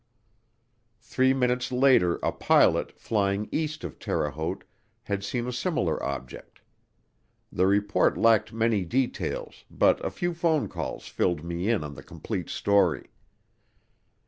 [0.99, 4.63] Three minutes later a pilot, flying east of Terre Haute,
[5.03, 6.61] had seen a similar object.
[7.51, 12.01] The report lacked many details but a few phone calls filled me in on the
[12.01, 13.11] complete story.